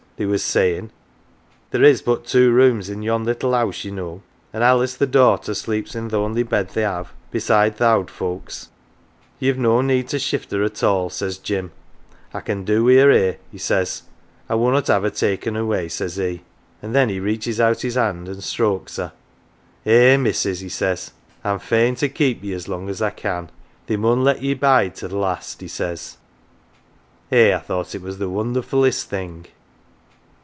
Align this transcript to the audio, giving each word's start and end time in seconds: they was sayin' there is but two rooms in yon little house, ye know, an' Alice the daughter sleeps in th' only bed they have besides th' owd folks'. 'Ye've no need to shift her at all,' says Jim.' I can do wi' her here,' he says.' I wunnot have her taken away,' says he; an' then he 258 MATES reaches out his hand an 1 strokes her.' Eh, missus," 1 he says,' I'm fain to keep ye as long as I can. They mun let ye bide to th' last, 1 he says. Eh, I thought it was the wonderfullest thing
they 0.17 0.25
was 0.27 0.43
sayin' 0.43 0.91
there 1.71 1.81
is 1.83 2.03
but 2.03 2.25
two 2.27 2.51
rooms 2.51 2.89
in 2.89 3.01
yon 3.01 3.23
little 3.23 3.55
house, 3.55 3.83
ye 3.83 3.89
know, 3.89 4.21
an' 4.53 4.61
Alice 4.61 4.93
the 4.95 5.07
daughter 5.07 5.55
sleeps 5.55 5.95
in 5.95 6.09
th' 6.09 6.13
only 6.13 6.43
bed 6.43 6.69
they 6.69 6.83
have 6.83 7.11
besides 7.31 7.79
th' 7.79 7.81
owd 7.81 8.11
folks'. 8.11 8.69
'Ye've 9.39 9.57
no 9.57 9.81
need 9.81 10.07
to 10.09 10.19
shift 10.19 10.51
her 10.51 10.61
at 10.63 10.83
all,' 10.83 11.09
says 11.09 11.39
Jim.' 11.39 11.71
I 12.35 12.41
can 12.41 12.63
do 12.63 12.83
wi' 12.83 12.97
her 12.97 13.09
here,' 13.11 13.37
he 13.51 13.57
says.' 13.57 14.03
I 14.49 14.53
wunnot 14.53 14.85
have 14.89 15.01
her 15.01 15.09
taken 15.09 15.55
away,' 15.55 15.87
says 15.89 16.17
he; 16.17 16.43
an' 16.83 16.91
then 16.93 17.09
he 17.09 17.15
258 17.15 17.21
MATES 17.23 17.25
reaches 17.47 17.59
out 17.59 17.81
his 17.81 17.95
hand 17.95 18.27
an 18.27 18.33
1 18.35 18.41
strokes 18.41 18.97
her.' 18.97 19.13
Eh, 19.87 20.17
missus," 20.17 20.59
1 20.59 20.65
he 20.65 20.69
says,' 20.69 21.13
I'm 21.43 21.57
fain 21.57 21.95
to 21.95 22.07
keep 22.07 22.43
ye 22.43 22.53
as 22.53 22.67
long 22.67 22.89
as 22.89 23.01
I 23.01 23.09
can. 23.09 23.49
They 23.87 23.95
mun 23.97 24.23
let 24.23 24.43
ye 24.43 24.53
bide 24.53 24.93
to 24.97 25.07
th' 25.09 25.13
last, 25.13 25.55
1 25.55 25.61
he 25.61 25.67
says. 25.67 26.17
Eh, 27.31 27.55
I 27.55 27.59
thought 27.59 27.95
it 27.95 28.03
was 28.03 28.19
the 28.19 28.29
wonderfullest 28.29 29.05
thing 29.05 29.47